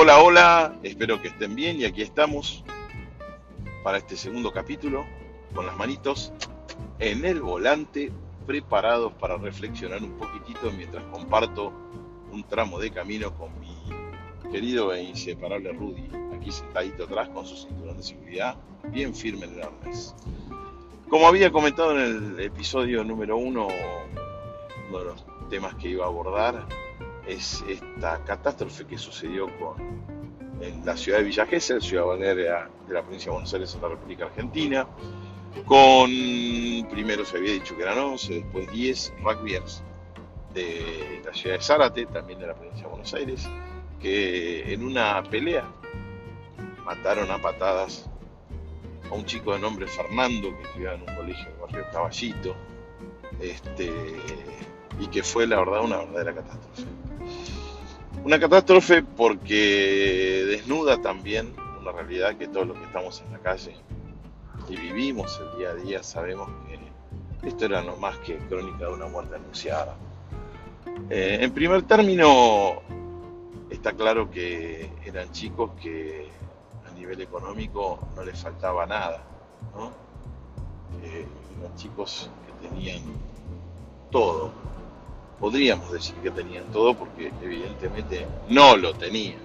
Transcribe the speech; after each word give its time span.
Hola, 0.00 0.22
hola, 0.22 0.78
espero 0.84 1.20
que 1.20 1.26
estén 1.26 1.56
bien 1.56 1.80
y 1.80 1.84
aquí 1.84 2.02
estamos 2.02 2.62
para 3.82 3.98
este 3.98 4.16
segundo 4.16 4.52
capítulo 4.52 5.04
con 5.52 5.66
las 5.66 5.76
manitos 5.76 6.32
en 7.00 7.24
el 7.24 7.42
volante 7.42 8.12
preparados 8.46 9.12
para 9.14 9.36
reflexionar 9.38 10.00
un 10.00 10.12
poquitito 10.12 10.70
mientras 10.70 11.02
comparto 11.06 11.72
un 12.30 12.44
tramo 12.44 12.78
de 12.78 12.92
camino 12.92 13.34
con 13.34 13.50
mi 13.58 13.76
querido 14.52 14.94
e 14.94 15.02
inseparable 15.02 15.72
Rudy, 15.72 16.08
aquí 16.32 16.52
sentadito 16.52 17.02
atrás 17.02 17.28
con 17.30 17.44
su 17.44 17.56
cinturón 17.56 17.96
de 17.96 18.04
seguridad 18.04 18.56
bien 18.92 19.12
firme 19.12 19.46
en 19.46 19.54
el 19.54 19.62
arnés. 19.64 20.14
Como 21.08 21.26
había 21.26 21.50
comentado 21.50 21.98
en 21.98 22.36
el 22.36 22.40
episodio 22.44 23.02
número 23.02 23.36
uno, 23.36 23.66
uno 24.90 24.98
de 25.00 25.04
los 25.06 25.24
temas 25.50 25.74
que 25.74 25.88
iba 25.88 26.04
a 26.04 26.06
abordar 26.06 26.68
es 27.28 27.62
esta 27.68 28.24
catástrofe 28.24 28.86
que 28.86 28.96
sucedió 28.96 29.46
con, 29.58 29.76
en 30.60 30.84
la 30.84 30.96
ciudad 30.96 31.18
de 31.18 31.24
Villa 31.24 31.46
Gesell, 31.46 31.82
ciudad 31.82 32.06
balnearia 32.06 32.70
de 32.86 32.94
la 32.94 33.02
provincia 33.02 33.26
de 33.26 33.32
Buenos 33.32 33.54
Aires 33.54 33.74
en 33.74 33.82
la 33.82 33.88
República 33.88 34.24
Argentina, 34.24 34.86
con, 35.66 36.10
primero 36.90 37.24
se 37.24 37.36
había 37.36 37.52
dicho 37.52 37.76
que 37.76 37.82
eran 37.82 37.98
11, 37.98 38.34
después 38.34 38.70
10 38.72 39.12
rugbyers 39.22 39.82
de 40.54 41.22
la 41.24 41.34
ciudad 41.34 41.56
de 41.56 41.62
Zárate, 41.62 42.06
también 42.06 42.38
de 42.38 42.46
la 42.46 42.54
provincia 42.54 42.84
de 42.84 42.88
Buenos 42.88 43.12
Aires, 43.14 43.48
que 44.00 44.72
en 44.72 44.82
una 44.82 45.22
pelea 45.22 45.68
mataron 46.84 47.30
a 47.30 47.38
patadas 47.38 48.08
a 49.10 49.14
un 49.14 49.24
chico 49.24 49.52
de 49.52 49.60
nombre 49.60 49.86
Fernando 49.86 50.56
que 50.56 50.62
estudiaba 50.62 50.94
en 50.96 51.00
un 51.02 51.16
colegio 51.16 51.44
del 51.44 51.58
barrio 51.60 51.84
Caballito, 51.92 52.56
este, 53.40 53.92
y 54.98 55.06
que 55.08 55.22
fue 55.22 55.46
la 55.46 55.58
verdad 55.58 55.84
una 55.84 55.98
verdadera 55.98 56.34
catástrofe. 56.34 56.97
Una 58.28 58.38
catástrofe 58.38 59.02
porque 59.02 60.44
desnuda 60.46 61.00
también 61.00 61.54
una 61.80 61.92
realidad 61.92 62.36
que 62.36 62.46
todos 62.46 62.66
los 62.66 62.76
que 62.76 62.84
estamos 62.84 63.22
en 63.22 63.32
la 63.32 63.38
calle 63.38 63.74
y 64.68 64.76
vivimos 64.76 65.40
el 65.40 65.58
día 65.58 65.70
a 65.70 65.74
día 65.74 66.02
sabemos 66.02 66.46
que 66.68 67.48
esto 67.48 67.64
era 67.64 67.80
no 67.80 67.96
más 67.96 68.18
que 68.18 68.36
crónica 68.36 68.84
de 68.84 68.92
una 68.92 69.06
muerte 69.06 69.36
anunciada. 69.36 69.96
Eh, 71.08 71.38
en 71.40 71.52
primer 71.52 71.84
término, 71.84 72.82
está 73.70 73.94
claro 73.94 74.30
que 74.30 74.90
eran 75.06 75.32
chicos 75.32 75.70
que 75.80 76.28
a 76.86 76.92
nivel 76.92 77.22
económico 77.22 77.98
no 78.14 78.24
les 78.24 78.38
faltaba 78.38 78.84
nada, 78.84 79.22
¿no? 79.74 79.90
Eh, 81.02 81.24
eran 81.58 81.74
chicos 81.76 82.28
que 82.44 82.68
tenían 82.68 83.00
todo. 84.10 84.52
Podríamos 85.40 85.92
decir 85.92 86.14
que 86.16 86.30
tenían 86.30 86.64
todo 86.72 86.94
porque 86.94 87.32
evidentemente 87.42 88.26
no 88.48 88.76
lo 88.76 88.94
tenían. 88.94 89.38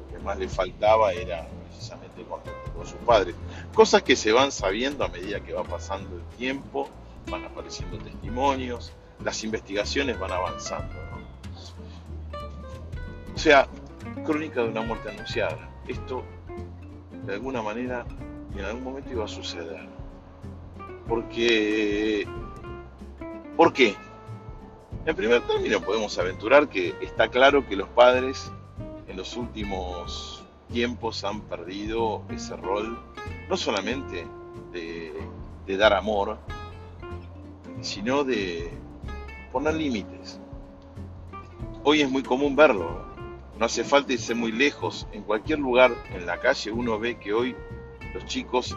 Lo 0.00 0.16
que 0.16 0.22
más 0.24 0.38
les 0.38 0.52
faltaba 0.52 1.12
era 1.12 1.46
precisamente 1.68 2.24
contacto 2.24 2.72
con 2.72 2.86
sus 2.86 2.98
padres. 3.06 3.34
Cosas 3.72 4.02
que 4.02 4.16
se 4.16 4.32
van 4.32 4.50
sabiendo 4.50 5.04
a 5.04 5.08
medida 5.08 5.40
que 5.40 5.52
va 5.52 5.62
pasando 5.62 6.16
el 6.16 6.24
tiempo, 6.36 6.88
van 7.30 7.44
apareciendo 7.44 7.98
testimonios, 7.98 8.92
las 9.24 9.44
investigaciones 9.44 10.18
van 10.18 10.32
avanzando. 10.32 10.94
O 13.34 13.38
sea, 13.38 13.68
crónica 14.24 14.62
de 14.62 14.70
una 14.70 14.82
muerte 14.82 15.10
anunciada. 15.10 15.70
Esto, 15.86 16.24
de 17.26 17.34
alguna 17.34 17.62
manera, 17.62 18.04
en 18.56 18.64
algún 18.64 18.82
momento 18.82 19.10
iba 19.12 19.24
a 19.24 19.28
suceder. 19.28 19.86
Porque... 21.06 22.26
¿Por 23.56 23.72
qué? 23.72 23.94
En 25.06 25.14
primer 25.14 25.40
término 25.42 25.80
podemos 25.80 26.18
aventurar 26.18 26.68
que 26.68 26.96
está 27.00 27.28
claro 27.28 27.64
que 27.64 27.76
los 27.76 27.88
padres 27.88 28.50
en 29.06 29.16
los 29.16 29.36
últimos 29.36 30.42
tiempos 30.72 31.22
han 31.22 31.42
perdido 31.42 32.22
ese 32.28 32.56
rol, 32.56 32.98
no 33.48 33.56
solamente 33.56 34.26
de, 34.72 35.76
dar 35.76 35.92
amor, 35.94 36.38
sino 37.82 38.24
de 38.24 38.68
poner 39.52 39.74
límites. 39.74 40.40
Hoy 41.84 42.00
es 42.00 42.10
muy 42.10 42.24
común 42.24 42.56
verlo, 42.56 43.06
no 43.60 43.66
hace 43.66 43.84
falta 43.84 44.12
irse 44.12 44.34
muy 44.34 44.50
lejos, 44.50 45.06
en 45.12 45.22
cualquier 45.22 45.60
lugar 45.60 45.94
en 46.14 46.26
la 46.26 46.40
calle 46.40 46.72
uno 46.72 46.98
ve 46.98 47.16
que 47.16 47.32
hoy 47.32 47.54
los 48.12 48.26
chicos, 48.26 48.76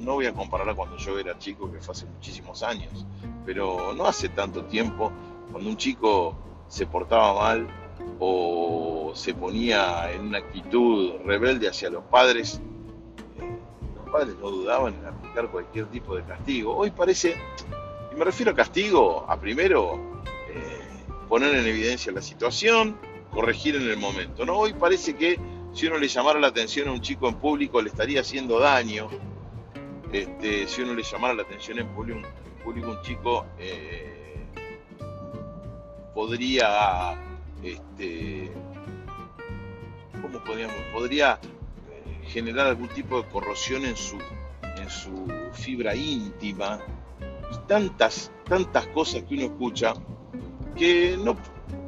no 0.00 0.14
voy 0.14 0.26
a 0.26 0.32
comparar 0.32 0.74
cuando 0.74 0.96
yo 0.96 1.20
era 1.20 1.38
chico, 1.38 1.70
que 1.70 1.78
fue 1.78 1.92
hace 1.92 2.06
muchísimos 2.06 2.64
años, 2.64 3.06
pero 3.44 3.94
no 3.94 4.06
hace 4.06 4.28
tanto 4.28 4.64
tiempo, 4.64 5.12
cuando 5.50 5.70
un 5.70 5.76
chico 5.76 6.36
se 6.68 6.86
portaba 6.86 7.34
mal 7.34 7.68
o 8.18 9.12
se 9.14 9.34
ponía 9.34 10.12
en 10.12 10.28
una 10.28 10.38
actitud 10.38 11.14
rebelde 11.24 11.68
hacia 11.68 11.90
los 11.90 12.04
padres, 12.04 12.60
eh, 13.38 13.58
los 13.96 14.10
padres 14.10 14.36
no 14.40 14.50
dudaban 14.50 14.94
en 14.94 15.06
aplicar 15.06 15.50
cualquier 15.50 15.86
tipo 15.86 16.16
de 16.16 16.24
castigo. 16.24 16.76
Hoy 16.76 16.90
parece, 16.90 17.36
y 18.12 18.16
me 18.16 18.24
refiero 18.24 18.52
a 18.52 18.54
castigo, 18.54 19.24
a 19.28 19.38
primero 19.38 20.22
eh, 20.48 21.04
poner 21.28 21.54
en 21.54 21.66
evidencia 21.66 22.12
la 22.12 22.22
situación, 22.22 22.96
corregir 23.30 23.76
en 23.76 23.88
el 23.88 23.96
momento. 23.96 24.44
¿no? 24.44 24.56
Hoy 24.56 24.72
parece 24.72 25.16
que 25.16 25.38
si 25.72 25.86
uno 25.86 25.98
le 25.98 26.08
llamara 26.08 26.40
la 26.40 26.46
atención 26.46 26.88
a 26.88 26.92
un 26.92 27.02
chico 27.02 27.28
en 27.28 27.34
público 27.34 27.82
le 27.82 27.90
estaría 27.90 28.20
haciendo 28.20 28.58
daño. 28.58 29.08
Este, 30.10 30.66
si 30.68 30.82
uno 30.82 30.94
le 30.94 31.02
llamara 31.02 31.34
la 31.34 31.42
atención 31.42 31.78
en 31.78 31.88
público, 31.88 32.20
en 32.64 32.84
un 32.84 33.02
chico 33.02 33.44
eh, 33.58 34.15
podría, 36.16 37.14
este, 37.62 38.50
¿cómo 40.22 40.42
podríamos? 40.42 40.74
Podría 40.90 41.38
eh, 41.90 42.26
generar 42.28 42.68
algún 42.68 42.88
tipo 42.88 43.20
de 43.20 43.28
corrosión 43.28 43.84
en 43.84 43.94
su, 43.98 44.16
en 44.78 44.88
su 44.88 45.30
fibra 45.52 45.94
íntima 45.94 46.80
y 47.52 47.68
tantas, 47.68 48.32
tantas 48.48 48.86
cosas 48.88 49.24
que 49.24 49.34
uno 49.34 49.44
escucha 49.44 49.92
que 50.74 51.18
no 51.22 51.36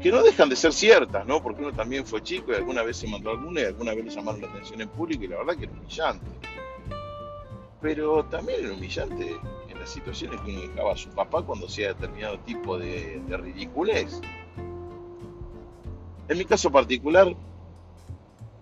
que 0.01 0.13
no 0.13 0.23
dejan 0.23 0.49
de 0.49 0.57
ser 0.57 0.73
ciertas, 0.73 1.27
¿no? 1.27 1.43
Porque 1.43 1.63
uno 1.63 1.73
también 1.73 2.05
fue 2.05 2.23
chico 2.23 2.53
y 2.53 2.57
alguna 2.57 2.83
vez 2.83 2.99
se 2.99 3.09
mandó 3.09 3.31
alguna 3.31 3.63
y 3.63 3.65
alguna 3.65 3.95
vez 3.95 4.05
le 4.05 4.11
llamaron 4.11 4.41
la 4.43 4.49
atención 4.49 4.81
en 4.81 4.89
público 4.91 5.25
y 5.25 5.29
la 5.29 5.39
verdad 5.39 5.57
que 5.57 5.65
era 5.65 5.73
humillante. 5.73 6.27
Pero 7.81 8.25
también 8.27 8.65
era 8.65 8.75
humillante 8.75 9.37
situaciones 9.89 10.41
que 10.43 10.53
dejaba 10.53 10.97
su 10.97 11.11
papá 11.11 11.43
cuando 11.43 11.67
hacía 11.67 11.89
determinado 11.89 12.39
tipo 12.41 12.79
de, 12.79 13.21
de 13.27 13.37
ridiculez. 13.37 14.21
En 16.29 16.39
mi 16.39 16.45
caso 16.45 16.71
particular, 16.71 17.35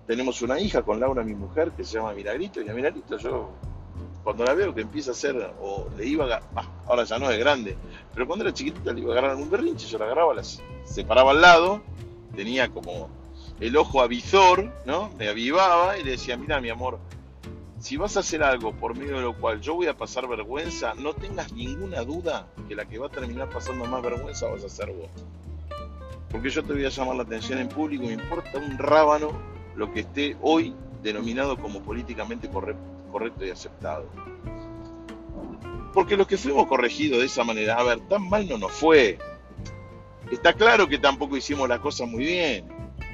tenemos 0.07 0.41
una 0.43 0.61
hija 0.61 0.83
con 0.83 1.01
Laura, 1.01 1.25
mi 1.25 1.35
mujer, 1.35 1.73
que 1.73 1.85
se 1.85 1.95
llama 1.95 2.15
Miragrito, 2.15 2.63
y 2.63 2.69
a 2.69 2.75
Miragrito 2.75 3.19
yo 3.19 3.51
cuando 4.27 4.45
la 4.45 4.55
veo 4.55 4.75
que 4.75 4.81
empieza 4.81 5.13
a 5.13 5.15
hacer, 5.15 5.55
o 5.61 5.89
le 5.97 6.05
iba 6.05 6.27
a, 6.35 6.43
ahora 6.87 7.05
ya 7.05 7.17
no 7.17 7.31
es 7.31 7.39
grande, 7.39 7.77
pero 8.13 8.27
cuando 8.27 8.45
era 8.45 8.53
chiquitita 8.53 8.93
le 8.93 9.03
iba 9.03 9.11
a 9.11 9.13
agarrar 9.13 9.31
algún 9.31 9.49
berrinche, 9.49 9.87
yo 9.87 9.99
la 9.99 10.07
agarraba, 10.07 10.35
la 10.35 10.43
separaba 10.85 11.31
al 11.31 11.41
lado, 11.41 11.81
tenía 12.35 12.69
como 12.69 13.09
el 13.61 13.77
ojo 13.77 14.03
avizor, 14.03 14.69
¿no? 14.85 15.11
Me 15.17 15.29
avivaba 15.29 15.97
y 15.97 16.03
le 16.03 16.13
decía, 16.13 16.37
mira 16.37 16.61
mi 16.61 16.71
amor, 16.71 16.99
si 17.79 17.97
vas 17.97 18.17
a 18.17 18.21
hacer 18.21 18.43
algo 18.43 18.73
por 18.73 18.97
medio 18.97 19.17
de 19.17 19.23
lo 19.23 19.37
cual 19.39 19.61
yo 19.61 19.75
voy 19.75 19.87
a 19.87 19.97
pasar 19.97 20.27
vergüenza, 20.27 20.95
no 20.95 21.13
tengas 21.15 21.53
ninguna 21.53 22.03
duda 22.03 22.49
que 22.69 22.75
la 22.75 22.87
que 22.87 22.99
va 22.99 23.07
a 23.07 23.11
terminar 23.11 23.51
pasando 23.51 23.85
más 23.85 24.03
vergüenza 24.03 24.49
vas 24.49 24.65
a 24.65 24.69
ser 24.69 24.91
vos. 24.93 25.09
Porque 26.31 26.51
yo 26.51 26.63
te 26.63 26.73
voy 26.73 26.85
a 26.85 26.89
llamar 26.89 27.17
la 27.17 27.23
atención 27.23 27.59
en 27.59 27.69
público, 27.69 28.05
me 28.05 28.15
importa 28.15 28.59
un 28.59 28.79
rábano 28.79 29.31
lo 29.75 29.93
que 29.93 30.01
esté 30.01 30.37
hoy 30.41 30.75
denominado 31.03 31.57
como 31.59 31.83
políticamente 31.83 32.49
correcto 32.49 33.45
y 33.45 33.51
aceptado. 33.51 34.07
Porque 35.93 36.17
los 36.17 36.27
que 36.27 36.37
fuimos 36.37 36.67
corregidos 36.67 37.21
de 37.21 37.27
esa 37.27 37.45
manera, 37.45 37.77
a 37.79 37.83
ver, 37.83 38.01
tan 38.09 38.29
mal 38.29 38.49
no 38.49 38.59
nos 38.59 38.73
fue. 38.73 39.19
Está 40.31 40.53
claro 40.53 40.89
que 40.89 40.99
tampoco 40.99 41.37
hicimos 41.37 41.69
las 41.69 41.81
cosas 41.81 42.09
muy 42.09 42.25
bien. 42.25 42.69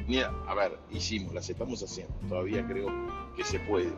Mira, 0.08 0.32
a 0.48 0.54
ver, 0.54 0.78
hicimos, 0.90 1.34
las 1.34 1.48
estamos 1.48 1.82
haciendo. 1.82 2.14
Todavía 2.28 2.66
creo 2.66 2.88
que 3.36 3.44
se 3.44 3.60
puede. 3.60 3.92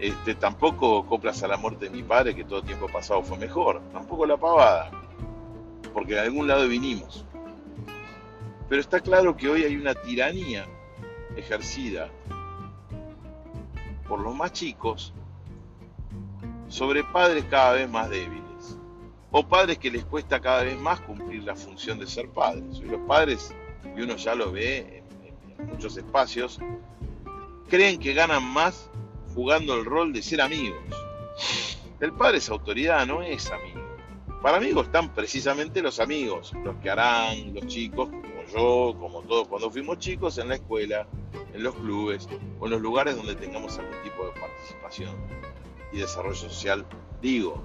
Este, 0.00 0.36
tampoco 0.36 1.04
coplas 1.06 1.42
a 1.42 1.48
la 1.48 1.56
muerte 1.56 1.86
de 1.86 1.90
mi 1.90 2.04
padre, 2.04 2.34
que 2.34 2.44
todo 2.44 2.62
tiempo 2.62 2.86
pasado 2.86 3.22
fue 3.22 3.36
mejor. 3.36 3.82
Tampoco 3.92 4.26
la 4.26 4.36
pavada. 4.36 4.90
Porque 5.92 6.14
de 6.14 6.20
algún 6.20 6.46
lado 6.46 6.68
vinimos. 6.68 7.24
Pero 8.68 8.80
está 8.80 9.00
claro 9.00 9.36
que 9.36 9.48
hoy 9.48 9.64
hay 9.64 9.76
una 9.76 9.94
tiranía 9.94 10.66
ejercida 11.36 12.10
por 14.06 14.20
los 14.20 14.34
más 14.34 14.52
chicos 14.52 15.12
sobre 16.68 17.02
padres 17.02 17.44
cada 17.50 17.72
vez 17.72 17.88
más 17.88 18.08
débiles 18.10 18.78
o 19.30 19.46
padres 19.46 19.78
que 19.78 19.90
les 19.90 20.04
cuesta 20.04 20.40
cada 20.40 20.62
vez 20.62 20.78
más 20.78 21.00
cumplir 21.00 21.42
la 21.42 21.54
función 21.54 21.98
de 21.98 22.06
ser 22.06 22.28
padres. 22.28 22.78
Y 22.78 22.84
los 22.84 23.00
padres, 23.00 23.54
y 23.96 24.00
uno 24.00 24.16
ya 24.16 24.34
lo 24.34 24.52
ve 24.52 25.02
en, 25.58 25.60
en 25.60 25.66
muchos 25.66 25.96
espacios, 25.96 26.60
creen 27.68 27.98
que 27.98 28.14
ganan 28.14 28.44
más 28.44 28.90
jugando 29.38 29.76
el 29.76 29.84
rol 29.84 30.12
de 30.12 30.20
ser 30.20 30.40
amigos. 30.40 30.80
El 32.00 32.12
padre 32.12 32.38
es 32.38 32.50
autoridad, 32.50 33.06
no 33.06 33.22
es 33.22 33.48
amigo. 33.52 33.80
Para 34.42 34.56
amigos 34.56 34.86
están 34.86 35.14
precisamente 35.14 35.80
los 35.80 36.00
amigos, 36.00 36.52
los 36.64 36.74
que 36.78 36.90
harán, 36.90 37.54
los 37.54 37.64
chicos, 37.68 38.08
como 38.08 38.42
yo, 38.52 38.98
como 38.98 39.22
todos 39.22 39.46
cuando 39.46 39.70
fuimos 39.70 40.00
chicos, 40.00 40.38
en 40.38 40.48
la 40.48 40.56
escuela, 40.56 41.06
en 41.54 41.62
los 41.62 41.76
clubes 41.76 42.28
o 42.58 42.64
en 42.64 42.72
los 42.72 42.80
lugares 42.80 43.14
donde 43.14 43.36
tengamos 43.36 43.78
algún 43.78 43.94
tipo 44.02 44.24
de 44.26 44.32
participación 44.40 45.14
y 45.92 45.98
desarrollo 45.98 46.34
social, 46.34 46.84
digo. 47.22 47.62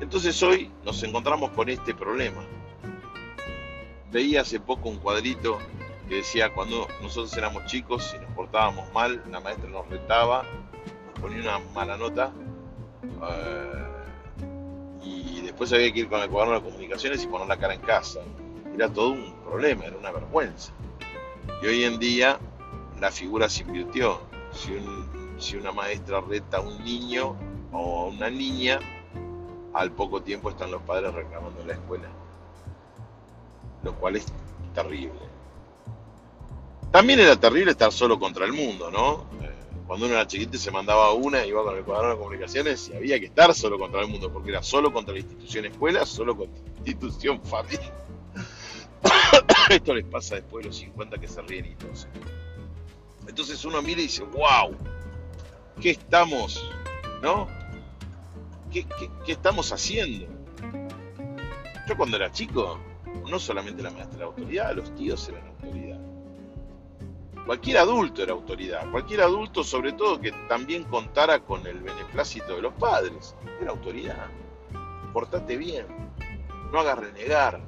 Entonces 0.00 0.42
hoy 0.42 0.70
nos 0.82 1.02
encontramos 1.02 1.50
con 1.50 1.68
este 1.68 1.94
problema. 1.94 2.40
Veía 4.10 4.40
hace 4.40 4.58
poco 4.60 4.88
un 4.88 4.96
cuadrito 4.96 5.58
que 6.08 6.16
decía 6.16 6.52
cuando 6.52 6.88
nosotros 7.02 7.36
éramos 7.36 7.66
chicos 7.66 8.14
y 8.16 8.20
nos 8.20 8.32
portábamos 8.32 8.92
mal, 8.92 9.22
la 9.30 9.40
maestra 9.40 9.68
nos 9.68 9.88
retaba, 9.88 10.44
nos 11.06 11.20
ponía 11.20 11.40
una 11.42 11.58
mala 11.74 11.96
nota 11.96 12.32
eh, 13.22 13.88
y 15.02 15.40
después 15.42 15.72
había 15.72 15.92
que 15.92 16.00
ir 16.00 16.08
con 16.08 16.20
el 16.20 16.28
cuaderno 16.28 16.56
de 16.56 16.62
comunicaciones 16.62 17.22
y 17.22 17.26
poner 17.26 17.46
la 17.46 17.58
cara 17.58 17.74
en 17.74 17.80
casa. 17.80 18.20
Era 18.74 18.88
todo 18.92 19.10
un 19.10 19.34
problema, 19.44 19.84
era 19.84 19.96
una 19.96 20.10
vergüenza. 20.10 20.72
Y 21.62 21.66
hoy 21.66 21.84
en 21.84 21.98
día 21.98 22.38
la 23.00 23.10
figura 23.10 23.48
se 23.48 23.62
invirtió. 23.62 24.20
Si, 24.52 24.72
si 25.38 25.56
una 25.56 25.72
maestra 25.72 26.20
reta 26.20 26.58
a 26.58 26.60
un 26.60 26.82
niño 26.84 27.36
o 27.72 28.02
a 28.02 28.06
una 28.06 28.30
niña, 28.30 28.80
al 29.74 29.92
poco 29.92 30.22
tiempo 30.22 30.50
están 30.50 30.70
los 30.70 30.82
padres 30.82 31.12
reclamando 31.12 31.60
en 31.60 31.68
la 31.68 31.72
escuela. 31.74 32.08
Lo 33.82 33.94
cual 33.94 34.16
es 34.16 34.26
terrible. 34.74 35.27
También 36.90 37.20
era 37.20 37.38
terrible 37.38 37.72
estar 37.72 37.92
solo 37.92 38.18
contra 38.18 38.46
el 38.46 38.52
mundo, 38.52 38.90
¿no? 38.90 39.26
Eh, 39.44 39.52
cuando 39.86 40.06
uno 40.06 40.14
era 40.14 40.26
chiquito 40.26 40.56
se 40.56 40.70
mandaba 40.70 41.12
una, 41.12 41.44
iba 41.44 41.62
con 41.62 41.76
el 41.76 41.84
cuaderno 41.84 42.12
de 42.12 42.18
comunicaciones 42.18 42.90
y 42.92 42.96
había 42.96 43.20
que 43.20 43.26
estar 43.26 43.54
solo 43.54 43.78
contra 43.78 44.00
el 44.00 44.08
mundo, 44.08 44.32
porque 44.32 44.50
era 44.50 44.62
solo 44.62 44.92
contra 44.92 45.12
la 45.12 45.20
institución 45.20 45.66
escuela, 45.66 46.06
solo 46.06 46.36
contra 46.36 46.62
la 46.62 46.90
institución 46.90 47.42
familia. 47.42 47.92
Esto 49.70 49.94
les 49.94 50.04
pasa 50.06 50.36
después 50.36 50.62
de 50.62 50.68
los 50.68 50.78
50 50.78 51.18
que 51.18 51.28
se 51.28 51.42
ríen 51.42 51.66
y 51.66 51.68
entonces. 51.70 52.08
Entonces 53.26 53.62
uno 53.66 53.82
mira 53.82 54.00
y 54.00 54.04
dice, 54.04 54.24
wow, 54.24 54.74
¿qué 55.80 55.90
estamos, 55.90 56.64
no? 57.22 57.48
¿Qué, 58.72 58.86
qué 59.26 59.32
estamos 59.32 59.72
haciendo? 59.72 60.26
Yo 61.86 61.96
cuando 61.96 62.16
era 62.16 62.32
chico, 62.32 62.78
no 63.28 63.38
solamente 63.38 63.82
la 63.82 63.90
maestra, 63.90 64.18
la 64.18 64.24
autoridad, 64.26 64.74
los 64.74 64.94
tíos 64.94 65.28
eran 65.28 65.47
Cualquier 67.48 67.78
adulto 67.78 68.22
era 68.22 68.34
autoridad, 68.34 68.90
cualquier 68.90 69.22
adulto 69.22 69.64
sobre 69.64 69.94
todo 69.94 70.20
que 70.20 70.32
también 70.50 70.84
contara 70.84 71.40
con 71.40 71.66
el 71.66 71.80
beneplácito 71.80 72.56
de 72.56 72.60
los 72.60 72.74
padres, 72.74 73.34
era 73.58 73.70
autoridad. 73.70 74.26
Portate 75.14 75.56
bien, 75.56 75.86
no 76.70 76.78
hagas 76.78 76.98
renegar. 76.98 77.62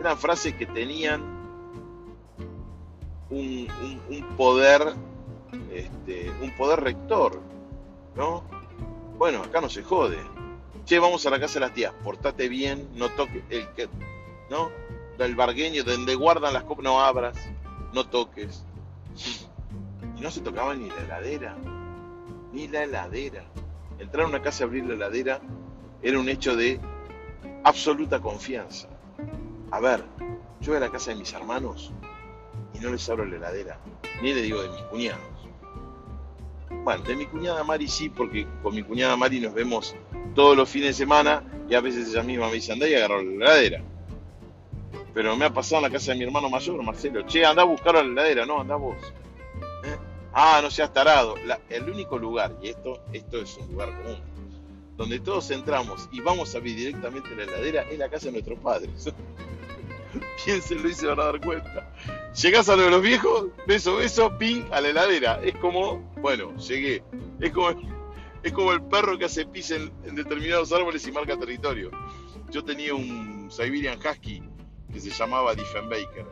Eran 0.00 0.18
frases 0.18 0.54
que 0.54 0.66
tenían 0.66 1.22
un, 3.30 3.68
poder, 4.36 4.92
este, 5.72 6.32
un 6.42 6.50
poder 6.56 6.80
rector, 6.80 7.40
¿no? 8.16 8.42
Bueno, 9.18 9.44
acá 9.44 9.60
no 9.60 9.68
se 9.68 9.84
jode. 9.84 10.18
Che, 10.84 10.98
vamos 10.98 11.24
a 11.26 11.30
la 11.30 11.38
casa 11.38 11.60
de 11.60 11.60
las 11.60 11.74
tías, 11.74 11.92
portate 12.02 12.48
bien, 12.48 12.88
no 12.96 13.08
toques 13.10 13.44
el 13.50 13.68
que, 13.74 13.88
¿no? 14.50 14.68
El 15.16 15.36
bargueño, 15.36 15.84
donde 15.84 16.16
guardan 16.16 16.54
las 16.54 16.64
copas, 16.64 16.82
no 16.82 17.00
abras 17.00 17.36
no 17.92 18.06
toques. 18.06 18.64
Y 20.16 20.20
no 20.20 20.30
se 20.30 20.40
tocaba 20.40 20.74
ni 20.74 20.88
la 20.88 21.02
heladera, 21.02 21.56
ni 22.52 22.68
la 22.68 22.84
heladera. 22.84 23.44
Entrar 23.98 24.26
a 24.26 24.28
una 24.28 24.42
casa 24.42 24.64
y 24.64 24.66
abrir 24.66 24.86
la 24.86 24.94
heladera 24.94 25.40
era 26.02 26.18
un 26.18 26.28
hecho 26.28 26.56
de 26.56 26.80
absoluta 27.64 28.20
confianza. 28.20 28.88
A 29.70 29.80
ver, 29.80 30.04
yo 30.60 30.72
voy 30.72 30.76
a 30.76 30.80
la 30.80 30.90
casa 30.90 31.10
de 31.10 31.16
mis 31.16 31.32
hermanos 31.32 31.92
y 32.74 32.78
no 32.80 32.90
les 32.90 33.08
abro 33.08 33.24
la 33.24 33.36
heladera, 33.36 33.78
ni 34.22 34.32
le 34.32 34.42
digo 34.42 34.62
de 34.62 34.68
mis 34.68 34.82
cuñados. 34.82 35.20
Bueno, 36.84 37.02
de 37.04 37.16
mi 37.16 37.26
cuñada 37.26 37.62
Mari 37.62 37.88
sí, 37.88 38.08
porque 38.08 38.46
con 38.62 38.74
mi 38.74 38.82
cuñada 38.82 39.16
Mari 39.16 39.40
nos 39.40 39.52
vemos 39.52 39.94
todos 40.34 40.56
los 40.56 40.68
fines 40.68 40.88
de 40.88 40.94
semana 40.94 41.42
y 41.68 41.74
a 41.74 41.80
veces 41.80 42.08
ella 42.08 42.22
misma 42.22 42.46
me 42.48 42.54
dice, 42.54 42.72
anda 42.72 42.88
y 42.88 42.94
agarro 42.94 43.22
la 43.22 43.56
heladera. 43.56 43.82
Pero 45.12 45.36
me 45.36 45.44
ha 45.44 45.52
pasado 45.52 45.84
en 45.84 45.90
la 45.90 45.98
casa 45.98 46.12
de 46.12 46.18
mi 46.18 46.24
hermano 46.24 46.48
mayor, 46.48 46.82
Marcelo. 46.82 47.22
Che, 47.26 47.44
anda 47.44 47.62
a 47.62 47.64
buscar 47.64 47.96
a 47.96 48.02
la 48.02 48.10
heladera, 48.10 48.46
no, 48.46 48.60
anda 48.60 48.76
vos. 48.76 48.96
¿Eh? 49.84 49.96
Ah, 50.32 50.60
no 50.62 50.70
seas 50.70 50.92
tarado. 50.92 51.34
el 51.68 51.90
único 51.90 52.18
lugar, 52.18 52.56
y 52.62 52.68
esto, 52.68 53.02
esto 53.12 53.38
es 53.38 53.56
un 53.56 53.72
lugar 53.72 53.88
común, 53.96 54.20
donde 54.96 55.18
todos 55.18 55.50
entramos 55.50 56.08
y 56.12 56.20
vamos 56.20 56.54
a 56.54 56.58
abrir 56.58 56.76
directamente 56.76 57.34
la 57.34 57.44
heladera, 57.44 57.82
es 57.82 57.98
la 57.98 58.08
casa 58.08 58.26
de 58.26 58.32
nuestros 58.32 58.58
padres. 58.60 59.12
Piénsenlo 60.44 60.88
y 60.88 60.94
se 60.94 61.06
van 61.06 61.20
a 61.20 61.24
dar 61.24 61.40
cuenta. 61.40 61.92
Llegás 62.40 62.68
a 62.68 62.76
lo 62.76 62.82
de 62.82 62.90
los 62.90 63.02
viejos, 63.02 63.46
beso, 63.66 63.96
beso, 63.96 64.36
ping, 64.38 64.62
a 64.70 64.80
la 64.80 64.88
heladera. 64.88 65.40
Es 65.42 65.56
como, 65.56 65.98
bueno, 66.20 66.56
llegué. 66.56 67.02
Es 67.40 67.50
como, 67.52 67.70
es 68.42 68.52
como 68.52 68.72
el 68.72 68.82
perro 68.82 69.18
que 69.18 69.24
hace 69.24 69.46
pis 69.46 69.70
en, 69.72 69.92
en 70.04 70.14
determinados 70.14 70.72
árboles 70.72 71.06
y 71.06 71.12
marca 71.12 71.36
territorio. 71.36 71.90
Yo 72.50 72.64
tenía 72.64 72.94
un 72.94 73.48
Siberian 73.50 73.98
Husky 73.98 74.42
que 74.92 75.00
se 75.00 75.10
llamaba 75.10 75.54
Diefenbaker. 75.54 76.26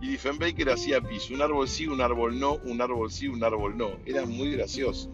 Y 0.00 0.08
Diefenbaker 0.08 0.70
hacía 0.70 1.00
piso, 1.00 1.34
un 1.34 1.42
árbol 1.42 1.68
sí, 1.68 1.86
un 1.86 2.00
árbol 2.00 2.38
no, 2.38 2.54
un 2.64 2.80
árbol 2.80 3.10
sí, 3.10 3.28
un 3.28 3.42
árbol 3.44 3.76
no. 3.76 3.90
Era 4.04 4.24
muy 4.26 4.52
gracioso. 4.52 5.10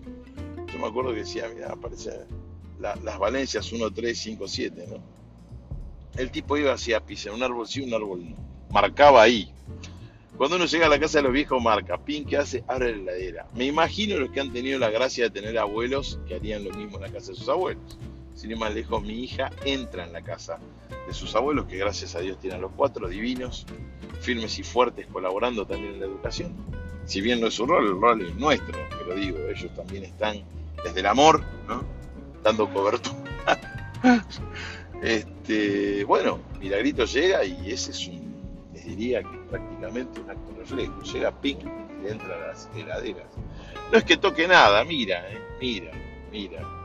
Yo 0.73 0.79
me 0.79 0.87
acuerdo 0.87 1.13
que 1.13 1.21
decía, 1.21 1.51
mira, 1.55 1.73
aparece 1.73 2.27
las 2.81 3.19
Valencias 3.19 3.73
1, 3.73 3.91
3, 3.91 4.19
5, 4.19 4.49
7, 4.49 4.87
¿no? 4.89 5.19
El 6.17 6.31
tipo 6.31 6.57
iba 6.57 6.73
hacia 6.73 7.01
pisa, 7.01 7.33
un 7.33 7.43
árbol 7.43 7.69
sí, 7.69 7.81
un 7.81 7.95
árbol 7.95 8.31
no. 8.31 8.37
Marcaba 8.71 9.23
ahí. 9.23 9.53
Cuando 10.37 10.57
uno 10.57 10.67
llega 10.67 10.87
a 10.87 10.89
la 10.89 11.01
casa 11.01 11.19
de 11.19 11.25
los 11.25 11.33
viejos, 11.33 11.61
marca, 11.61 11.99
pin, 11.99 12.25
¿qué 12.25 12.37
hace? 12.37 12.63
Abre 12.69 12.97
la 12.97 13.13
heladera. 13.13 13.49
Me 13.55 13.67
imagino 13.67 14.17
los 14.17 14.31
que 14.31 14.41
han 14.41 14.53
tenido 14.53 14.79
la 14.79 14.89
gracia 14.89 15.25
de 15.25 15.31
tener 15.31 15.59
abuelos 15.59 16.21
que 16.29 16.37
harían 16.37 16.63
lo 16.63 16.71
mismo 16.71 16.97
en 16.97 17.03
la 17.03 17.11
casa 17.11 17.33
de 17.33 17.39
sus 17.39 17.49
abuelos. 17.49 17.99
Sin 18.39 18.53
ir 18.53 18.57
más 18.57 18.73
lejos, 18.73 19.03
mi 19.03 19.15
hija 19.15 19.51
entra 19.65 20.05
en 20.05 20.13
la 20.13 20.23
casa 20.23 20.61
de 21.09 21.13
sus 21.13 21.35
abuelos, 21.35 21.67
que 21.67 21.77
gracias 21.77 22.15
a 22.15 22.21
Dios 22.21 22.39
tienen 22.39 22.61
los 22.61 22.71
cuatro 22.71 23.09
divinos, 23.09 23.67
firmes 24.21 24.61
y 24.61 24.63
fuertes, 24.63 25.09
colaborando 25.09 25.67
también 25.67 25.95
en 25.95 26.01
la 26.01 26.07
educación. 26.07 26.55
Si 27.05 27.21
bien 27.21 27.41
no 27.41 27.49
es 27.49 27.55
su 27.55 27.67
rol, 27.67 27.87
el 27.87 28.01
rol 28.01 28.23
es 28.25 28.37
nuestro, 28.37 28.79
pero 28.97 29.17
digo, 29.17 29.39
ellos 29.49 29.75
también 29.75 30.05
están 30.05 30.45
desde 30.85 31.01
el 31.01 31.07
amor, 31.07 31.43
¿no? 31.67 31.83
dando 32.45 32.73
cobertura. 32.73 33.17
este, 35.03 36.05
bueno, 36.05 36.39
Milagrito 36.61 37.07
llega 37.07 37.45
y 37.45 37.73
ese 37.73 37.91
es 37.91 38.07
un, 38.07 38.37
les 38.73 38.85
diría 38.87 39.21
que 39.21 39.37
prácticamente 39.51 40.21
un 40.21 40.31
acto 40.31 40.55
reflejo. 40.57 41.03
Llega 41.03 41.33
Pink 41.41 41.65
y 42.05 42.07
entra 42.07 42.37
a 42.37 42.47
las 42.47 42.71
heladeras. 42.77 43.27
No 43.91 43.99
es 43.99 44.05
que 44.05 44.17
toque 44.17 44.47
nada, 44.47 44.85
mira, 44.85 45.29
eh, 45.29 45.41
mira, 45.61 45.91
mira 46.31 46.78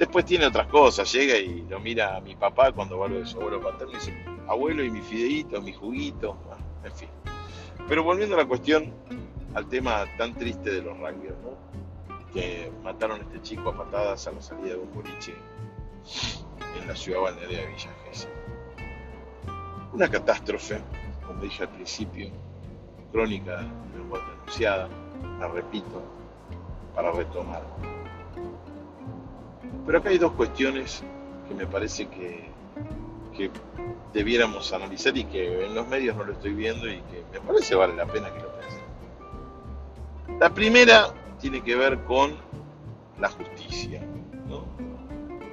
Después 0.00 0.24
tiene 0.24 0.46
otras 0.46 0.66
cosas, 0.68 1.12
llega 1.12 1.36
y 1.36 1.60
lo 1.68 1.78
mira 1.78 2.16
a 2.16 2.22
mi 2.22 2.34
papá 2.34 2.72
cuando 2.72 2.96
vuelve 2.96 3.18
de 3.18 3.26
su 3.26 3.36
abuelo 3.36 3.60
paterno 3.60 3.92
y 3.92 3.96
dice, 3.96 4.24
abuelo 4.48 4.82
y 4.82 4.90
mi 4.90 5.02
fideíto, 5.02 5.60
mi 5.60 5.74
juguito, 5.74 6.38
en 6.82 6.90
fin. 6.90 7.10
Pero 7.86 8.02
volviendo 8.02 8.34
a 8.34 8.38
la 8.38 8.46
cuestión, 8.46 8.94
al 9.52 9.68
tema 9.68 10.06
tan 10.16 10.34
triste 10.34 10.70
de 10.70 10.80
los 10.80 10.96
rugbyers, 10.96 11.36
¿no? 11.42 12.24
que 12.32 12.72
mataron 12.82 13.20
a 13.20 13.24
este 13.24 13.42
chico 13.42 13.68
a 13.68 13.76
patadas 13.76 14.26
a 14.26 14.32
la 14.32 14.40
salida 14.40 14.70
de 14.70 14.78
un 14.78 14.94
boliche 14.94 15.34
en 16.80 16.88
la 16.88 16.96
ciudad 16.96 17.20
balnearia 17.20 17.58
de 17.58 17.66
Villa. 17.66 17.90
Una 19.92 20.08
catástrofe, 20.08 20.80
como 21.26 21.42
dije 21.42 21.64
al 21.64 21.68
principio, 21.68 22.30
crónica 23.12 23.58
de 23.58 24.02
muerte 24.08 24.28
anunciada, 24.32 24.88
la 25.38 25.48
repito, 25.48 26.02
para 26.94 27.12
retomar. 27.12 27.99
Pero 29.86 29.98
acá 29.98 30.10
hay 30.10 30.18
dos 30.18 30.32
cuestiones 30.32 31.02
que 31.48 31.54
me 31.54 31.66
parece 31.66 32.08
que, 32.08 32.50
debiéramos 34.12 34.72
analizar 34.74 35.16
y 35.16 35.24
que 35.24 35.64
en 35.64 35.74
los 35.74 35.88
medios 35.88 36.14
no 36.14 36.24
lo 36.24 36.32
estoy 36.32 36.52
viendo 36.52 36.86
y 36.86 36.96
que 36.96 37.24
me 37.32 37.40
parece 37.40 37.74
vale 37.74 37.94
la 37.94 38.04
pena 38.04 38.30
que 38.30 38.40
lo 38.40 38.52
pensemos. 38.52 38.88
La 40.38 40.52
primera 40.52 41.14
tiene 41.40 41.62
que 41.62 41.74
ver 41.74 42.00
con 42.04 42.36
la 43.18 43.30
justicia. 43.30 44.02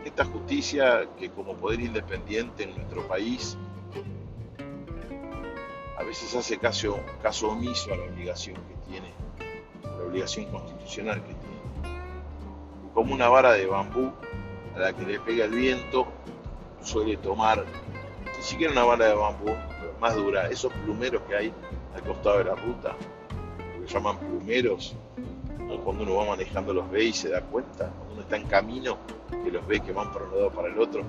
Esta 0.04 0.26
justicia 0.26 1.08
que 1.20 1.30
como 1.30 1.56
poder 1.56 1.80
independiente 1.80 2.64
en 2.64 2.76
nuestro 2.76 3.08
país 3.08 3.58
a 5.98 6.04
veces 6.04 6.36
hace 6.36 6.58
caso, 6.60 7.00
omiso 7.44 7.92
a 7.92 7.98
la 7.98 8.04
obligación 8.04 8.56
que 8.56 8.92
tiene, 8.92 9.12
la 9.84 10.04
obligación 10.06 10.46
constitucional 10.46 11.24
que 11.24 11.34
como 12.98 13.14
una 13.14 13.30
vara 13.30 13.54
de 13.54 13.68
bambú 13.68 14.12
a 14.76 14.80
la 14.80 14.92
que 14.92 15.06
le 15.06 15.20
pega 15.20 15.46
el 15.46 15.52
viento, 15.52 16.08
suele 16.82 17.16
tomar 17.18 17.64
ni 18.36 18.44
siquiera 18.44 18.74
una 18.74 18.86
vara 18.86 19.06
de 19.06 19.14
bambú, 19.14 19.54
más 20.02 20.16
dura, 20.16 20.50
esos 20.50 20.74
plumeros 20.74 21.22
que 21.30 21.36
hay 21.36 21.54
al 21.94 22.02
costado 22.02 22.40
de 22.40 22.46
la 22.46 22.56
ruta, 22.56 22.96
lo 23.76 23.86
que 23.86 23.94
llaman 23.94 24.18
plumeros, 24.18 24.96
cuando 25.84 26.06
uno 26.06 26.16
va 26.16 26.26
manejando 26.26 26.74
los 26.74 26.90
ve 26.90 27.04
y 27.04 27.14
se 27.14 27.30
da 27.30 27.42
cuenta, 27.42 27.88
cuando 27.88 28.14
uno 28.14 28.22
está 28.24 28.36
en 28.36 28.48
camino, 28.48 28.98
que 29.44 29.52
los 29.52 29.68
ve 29.68 29.80
que 29.80 29.92
van 29.92 30.12
para 30.12 30.26
un 30.26 30.32
lado 30.32 30.50
para 30.50 30.70
el 30.70 30.80
otro, 30.80 31.04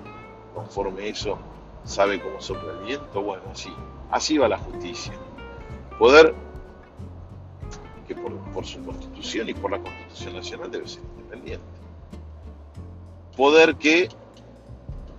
conforme 0.55 1.09
eso 1.09 1.39
sabe 1.85 2.21
cómo 2.21 2.39
sopla 2.39 2.73
el 2.73 2.85
viento. 2.85 3.23
Bueno, 3.23 3.45
así, 3.51 3.73
así 4.11 4.37
va 4.37 4.47
la 4.47 4.59
justicia. 4.59 5.15
Poder 5.99 6.35
que 8.07 8.15
por, 8.15 8.37
por 8.53 8.67
su 8.67 8.85
constitución 8.85 9.49
y 9.49 9.55
por 9.55 9.71
la 9.71 9.79
constitución 9.79 10.35
nacional 10.35 10.71
debe 10.71 10.87
ser 10.87 11.03
independiente. 11.17 11.78
Poder 13.39 13.77
que 13.77 14.09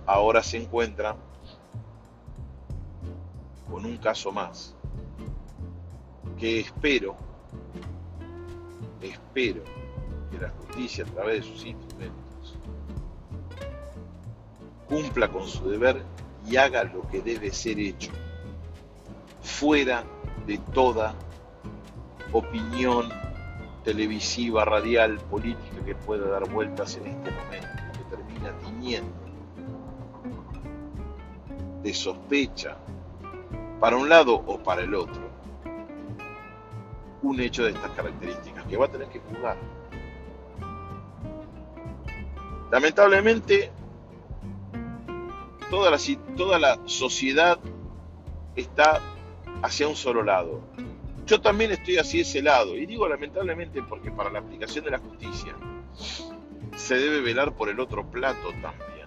ahora 0.04 0.42
se 0.42 0.58
encuentra 0.58 1.16
con 3.70 3.86
un 3.86 3.96
caso 3.96 4.30
más 4.30 4.74
que 6.38 6.60
espero, 6.60 7.16
espero 9.00 9.62
que 10.30 10.38
la 10.38 10.50
justicia 10.50 11.04
a 11.04 11.06
través 11.06 11.36
de 11.36 11.50
sus 11.50 11.64
instrumentos 11.64 12.58
cumpla 14.86 15.28
con 15.28 15.48
su 15.48 15.70
deber 15.70 16.02
y 16.46 16.58
haga 16.58 16.84
lo 16.84 17.08
que 17.08 17.22
debe 17.22 17.50
ser 17.50 17.80
hecho, 17.80 18.10
fuera 19.40 20.04
de 20.46 20.58
toda 20.74 21.14
opinión 22.32 23.08
televisiva, 23.82 24.66
radial, 24.66 25.16
política 25.30 25.82
que 25.86 25.94
pueda 25.94 26.28
dar 26.28 26.50
vueltas 26.50 26.98
en 26.98 27.06
este 27.06 27.30
momento, 27.30 27.79
de 31.82 31.94
sospecha 31.94 32.76
para 33.78 33.96
un 33.96 34.08
lado 34.08 34.34
o 34.34 34.58
para 34.58 34.82
el 34.82 34.94
otro 34.94 35.30
un 37.22 37.38
hecho 37.40 37.64
de 37.64 37.70
estas 37.70 37.90
características 37.90 38.64
que 38.64 38.78
va 38.78 38.86
a 38.86 38.90
tener 38.90 39.08
que 39.08 39.20
jugar. 39.20 39.58
Lamentablemente, 42.70 43.70
toda 45.68 45.90
la, 45.90 45.98
toda 46.36 46.58
la 46.58 46.78
sociedad 46.86 47.58
está 48.56 49.00
hacia 49.62 49.86
un 49.86 49.96
solo 49.96 50.22
lado. 50.22 50.60
Yo 51.26 51.42
también 51.42 51.72
estoy 51.72 51.98
hacia 51.98 52.22
ese 52.22 52.40
lado, 52.42 52.74
y 52.76 52.86
digo 52.86 53.06
lamentablemente 53.06 53.82
porque 53.82 54.10
para 54.10 54.30
la 54.30 54.38
aplicación 54.38 54.84
de 54.84 54.92
la 54.92 54.98
justicia 54.98 55.54
se 56.80 56.96
debe 56.96 57.20
velar 57.20 57.52
por 57.52 57.68
el 57.68 57.78
otro 57.78 58.04
plato 58.10 58.50
también. 58.62 59.06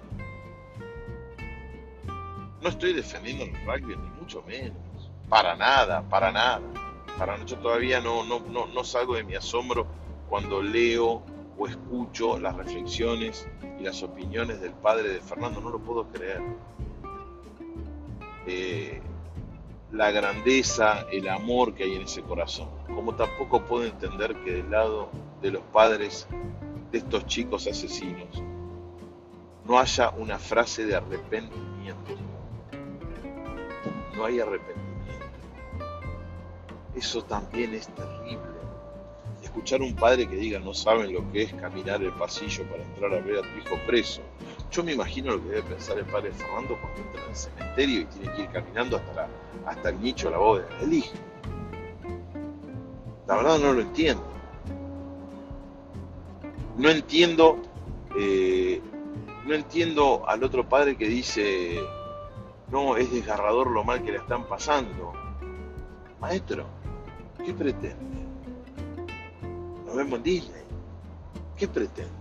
No 2.61 2.69
estoy 2.69 2.93
defendiendo 2.93 3.43
el 3.43 3.65
rugby, 3.65 3.97
ni 3.97 4.09
mucho 4.21 4.41
menos. 4.43 4.77
Para 5.27 5.55
nada, 5.55 6.01
para 6.07 6.31
nada. 6.31 6.61
Para 7.17 7.43
yo 7.43 7.57
todavía 7.57 7.99
no, 7.99 8.23
no, 8.23 8.39
no, 8.39 8.67
no 8.67 8.83
salgo 8.83 9.15
de 9.15 9.23
mi 9.23 9.35
asombro 9.35 9.87
cuando 10.29 10.61
leo 10.61 11.23
o 11.57 11.67
escucho 11.67 12.39
las 12.39 12.55
reflexiones 12.55 13.47
y 13.79 13.83
las 13.83 14.01
opiniones 14.03 14.61
del 14.61 14.73
padre 14.73 15.09
de 15.09 15.19
Fernando. 15.19 15.59
No 15.59 15.71
lo 15.71 15.79
puedo 15.79 16.07
creer. 16.07 16.41
Eh, 18.45 19.01
la 19.91 20.11
grandeza, 20.11 21.05
el 21.11 21.27
amor 21.27 21.73
que 21.73 21.83
hay 21.83 21.95
en 21.95 22.03
ese 22.03 22.21
corazón. 22.21 22.69
Como 22.95 23.15
tampoco 23.15 23.65
puedo 23.65 23.83
entender 23.83 24.35
que 24.43 24.51
del 24.51 24.71
lado 24.71 25.09
de 25.41 25.51
los 25.51 25.63
padres 25.73 26.27
de 26.93 26.99
estos 26.99 27.25
chicos 27.25 27.67
asesinos 27.67 28.41
no 29.65 29.77
haya 29.77 30.11
una 30.11 30.39
frase 30.39 30.85
de 30.85 30.95
arrepentimiento 30.95 31.73
no 34.15 34.25
hay 34.25 34.39
arrepentimiento. 34.39 34.83
Eso 36.95 37.23
también 37.23 37.73
es 37.73 37.87
terrible. 37.87 38.53
Escuchar 39.41 39.81
un 39.81 39.95
padre 39.95 40.27
que 40.27 40.35
diga 40.35 40.59
no 40.59 40.73
saben 40.73 41.13
lo 41.13 41.29
que 41.31 41.43
es 41.43 41.53
caminar 41.53 42.01
el 42.01 42.13
pasillo 42.13 42.63
para 42.69 42.83
entrar 42.83 43.13
a 43.13 43.19
ver 43.19 43.39
a 43.39 43.41
tu 43.41 43.57
hijo 43.57 43.77
preso. 43.85 44.21
Yo 44.71 44.83
me 44.83 44.93
imagino 44.93 45.31
lo 45.31 45.43
que 45.43 45.49
debe 45.49 45.63
pensar 45.63 45.97
el 45.97 46.05
padre 46.05 46.31
Fernando 46.31 46.77
cuando 46.79 47.01
entra 47.01 47.23
en 47.23 47.29
el 47.29 47.35
cementerio 47.35 48.01
y 48.01 48.05
tiene 48.05 48.33
que 48.33 48.41
ir 48.43 48.49
caminando 48.49 48.97
hasta, 48.97 49.27
hasta 49.65 49.89
el 49.89 50.01
nicho 50.01 50.29
la 50.29 50.37
boda 50.37 50.65
del 50.79 50.93
hijo. 50.93 51.13
La 53.27 53.35
verdad 53.35 53.59
no 53.59 53.73
lo 53.73 53.81
entiendo. 53.81 54.32
No 56.77 56.89
entiendo, 56.89 57.57
eh, 58.17 58.81
no 59.45 59.53
entiendo 59.53 60.27
al 60.27 60.43
otro 60.43 60.67
padre 60.67 60.95
que 60.95 61.07
dice 61.07 61.79
no, 62.73 62.97
es 62.97 63.11
desgarrador 63.11 63.69
lo 63.69 63.83
mal 63.83 64.03
que 64.03 64.11
le 64.11 64.17
están 64.17 64.47
pasando. 64.47 65.13
Maestro, 66.19 66.65
¿qué 67.45 67.53
pretende? 67.53 68.25
Nos 69.85 69.95
vemos 69.95 70.17
en 70.17 70.23
Disney. 70.23 70.61
¿Qué 71.55 71.67
pretende? 71.67 72.11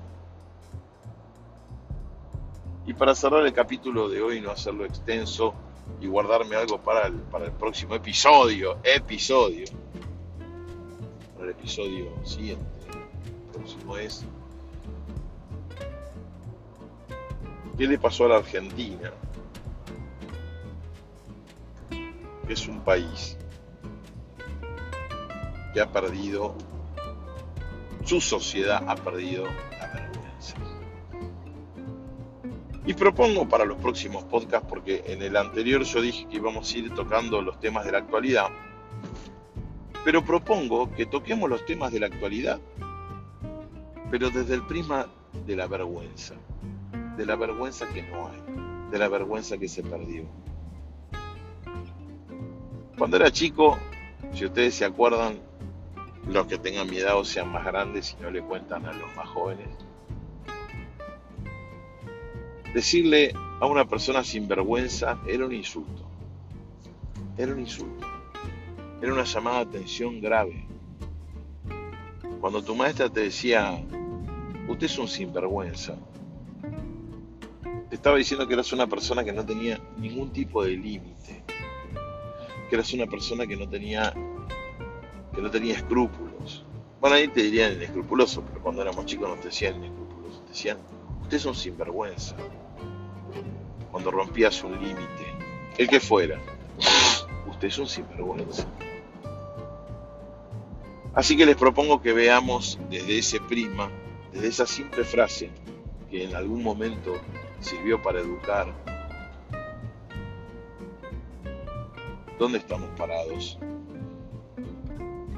Y 2.87 2.93
para 2.93 3.15
cerrar 3.15 3.47
el 3.47 3.53
capítulo 3.55 4.11
de 4.11 4.21
hoy, 4.21 4.43
no 4.43 4.51
hacerlo 4.51 4.85
extenso 4.85 5.55
y 6.03 6.07
guardarme 6.07 6.55
algo 6.55 6.79
para 6.83 7.07
el, 7.07 7.15
para 7.15 7.47
el 7.47 7.53
próximo 7.53 7.95
episodio, 7.95 8.77
episodio, 8.85 9.65
para 11.35 11.47
el 11.47 11.51
episodio 11.53 12.11
siguiente, 12.27 12.67
el 12.91 13.53
próximo 13.53 13.97
es, 13.97 14.27
¿qué 17.83 17.89
le 17.89 17.99
pasó 17.99 18.27
a 18.27 18.29
la 18.29 18.37
Argentina? 18.37 19.11
es 22.49 22.69
un 22.69 22.81
país 22.85 23.37
que 25.75 25.81
ha 25.81 25.91
perdido, 25.91 26.55
su 28.05 28.21
sociedad 28.21 28.85
ha 28.87 28.95
perdido 28.95 29.47
la 29.81 29.87
vergüenza. 29.89 30.55
Y 32.87 32.95
propongo 32.95 33.49
para 33.49 33.65
los 33.65 33.79
próximos 33.79 34.23
podcasts, 34.23 34.69
porque 34.69 35.03
en 35.09 35.21
el 35.21 35.37
anterior 35.37 35.83
yo 35.83 36.01
dije 36.01 36.29
que 36.29 36.37
íbamos 36.37 36.73
a 36.73 36.79
ir 36.79 36.95
tocando 36.95 37.43
los 37.43 37.59
temas 37.59 37.85
de 37.85 37.91
la 37.91 37.99
actualidad, 37.99 38.47
pero 40.05 40.25
propongo 40.25 40.89
que 40.95 41.07
toquemos 41.07 41.51
los 41.51 41.67
temas 41.67 41.91
de 41.91 41.99
la 41.99 42.07
actualidad, 42.07 42.61
pero 44.09 44.31
desde 44.31 44.55
el 44.55 44.63
prisma 44.67 45.09
de 45.45 45.57
la 45.57 45.67
vergüenza, 45.67 46.37
de 47.17 47.27
la 47.27 47.37
vergüenza 47.37 47.87
que 47.89 48.03
no 48.03 48.29
hay, 48.29 48.91
de 48.91 48.99
la 48.99 49.09
vergüenza 49.09 49.59
que 49.59 49.69
se 49.69 49.83
perdió 49.83 50.27
cuando 53.03 53.17
era 53.17 53.33
chico, 53.33 53.79
si 54.33 54.45
ustedes 54.45 54.77
se 54.77 54.85
acuerdan, 54.85 55.41
los 56.29 56.47
que 56.47 56.57
tengan 56.57 56.89
mi 56.89 56.99
edad 56.99 57.19
o 57.19 57.25
sean 57.25 57.51
más 57.51 57.65
grandes 57.65 58.17
y 58.17 58.23
no 58.23 58.31
le 58.31 58.43
cuentan 58.43 58.87
a 58.87 58.93
los 58.93 59.13
más 59.17 59.27
jóvenes, 59.27 59.67
decirle 62.73 63.35
a 63.61 63.67
una 63.67 63.87
persona 63.87 64.23
sin 64.23 64.47
vergüenza 64.47 65.19
era 65.27 65.45
un 65.45 65.53
insulto. 65.53 66.09
Era 67.37 67.53
un 67.53 67.59
insulto. 67.59 68.07
Era 69.01 69.13
una 69.13 69.25
llamada 69.25 69.65
de 69.65 69.79
atención 69.79 70.21
grave. 70.21 70.65
Cuando 72.41 72.63
tu 72.63 72.77
maestra 72.77 73.09
te 73.09 73.21
decía, 73.21 73.83
usted 74.69 74.87
es 74.87 74.97
un 74.97 75.09
sinvergüenza, 75.09 75.97
estaba 78.03 78.17
diciendo 78.17 78.49
que 78.49 78.55
eras 78.55 78.73
una 78.73 78.89
persona 78.89 79.23
que 79.23 79.33
no 79.33 79.47
tenía 79.47 79.81
ningún 79.97 80.33
tipo 80.33 80.65
de 80.65 80.73
límite 80.73 81.45
que 82.69 82.75
eras 82.75 82.93
una 82.95 83.07
persona 83.07 83.47
que 83.47 83.55
no 83.55 83.69
tenía 83.69 84.13
que 85.33 85.41
no 85.41 85.49
tenía 85.49 85.75
escrúpulos. 85.75 86.65
Bueno, 87.01 87.15
ahí 87.15 87.29
te 87.29 87.45
dirían 87.45 87.75
inescrupuloso, 87.75 88.43
pero 88.43 88.61
cuando 88.61 88.83
éramos 88.83 89.07
chicos 89.07 89.29
no 89.29 89.37
te 89.37 89.45
decían 89.45 89.77
inescrupuloso, 89.77 90.41
te 90.41 90.49
decían, 90.49 90.79
usted 91.23 91.37
es 91.37 91.45
un 91.45 91.55
sinvergüenza. 91.55 92.35
Cuando 93.93 94.11
rompías 94.11 94.65
un 94.65 94.73
límite, 94.73 95.37
el 95.79 95.89
que 95.89 96.01
fuera, 96.01 96.41
usted 97.47 97.69
es 97.69 97.79
un 97.79 97.87
sinvergüenza. 97.87 98.67
Así 101.15 101.37
que 101.37 101.47
les 101.47 101.55
propongo 101.55 102.03
que 102.03 102.13
veamos 102.13 102.81
desde 102.91 103.19
ese 103.19 103.39
prisma, 103.39 103.93
desde 104.33 104.49
esa 104.49 104.67
simple 104.67 105.05
frase 105.05 105.51
que 106.11 106.25
en 106.25 106.35
algún 106.35 106.65
momento 106.65 107.15
sirvió 107.63 108.03
para 108.03 108.21
educar, 108.21 108.67
dónde 112.39 112.59
estamos 112.59 112.89
parados 112.99 113.59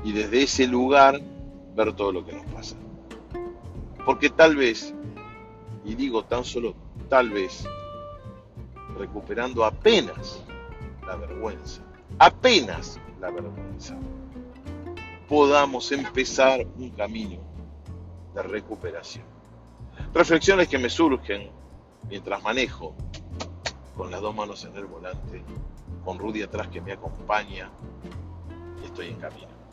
y 0.02 0.12
desde 0.12 0.42
ese 0.42 0.66
lugar 0.66 1.20
ver 1.74 1.92
todo 1.94 2.12
lo 2.12 2.24
que 2.24 2.32
nos 2.32 2.46
pasa. 2.46 2.76
Porque 4.04 4.30
tal 4.30 4.56
vez, 4.56 4.94
y 5.84 5.94
digo 5.94 6.24
tan 6.24 6.44
solo 6.44 6.74
tal 7.08 7.30
vez, 7.30 7.64
recuperando 8.98 9.64
apenas 9.64 10.42
la 11.06 11.16
vergüenza, 11.16 11.82
apenas 12.18 12.98
la 13.20 13.30
vergüenza, 13.30 13.96
podamos 15.28 15.90
empezar 15.92 16.66
un 16.78 16.90
camino 16.90 17.38
de 18.34 18.42
recuperación. 18.42 19.24
Reflexiones 20.12 20.68
que 20.68 20.78
me 20.78 20.90
surgen 20.90 21.50
mientras 22.08 22.42
manejo 22.42 22.94
con 23.96 24.10
las 24.10 24.20
dos 24.20 24.34
manos 24.34 24.64
en 24.64 24.76
el 24.76 24.86
volante 24.86 25.42
con 26.04 26.18
Rudy 26.18 26.42
atrás 26.42 26.68
que 26.68 26.80
me 26.80 26.92
acompaña. 26.92 27.70
Estoy 28.84 29.08
en 29.08 29.16
camino. 29.16 29.63